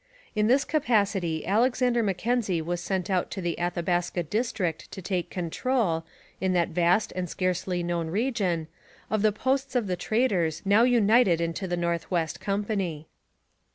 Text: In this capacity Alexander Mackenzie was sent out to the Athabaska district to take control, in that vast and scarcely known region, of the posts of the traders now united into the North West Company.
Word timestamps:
In 0.35 0.47
this 0.47 0.65
capacity 0.65 1.45
Alexander 1.45 2.01
Mackenzie 2.01 2.59
was 2.59 2.81
sent 2.81 3.07
out 3.11 3.29
to 3.29 3.39
the 3.39 3.55
Athabaska 3.59 4.23
district 4.23 4.89
to 4.89 4.99
take 4.99 5.29
control, 5.29 6.05
in 6.39 6.53
that 6.53 6.69
vast 6.69 7.13
and 7.15 7.29
scarcely 7.29 7.83
known 7.83 8.07
region, 8.09 8.67
of 9.11 9.21
the 9.21 9.31
posts 9.31 9.75
of 9.75 9.85
the 9.85 9.95
traders 9.95 10.63
now 10.65 10.81
united 10.81 11.39
into 11.39 11.67
the 11.67 11.77
North 11.77 12.09
West 12.09 12.39
Company. 12.39 13.09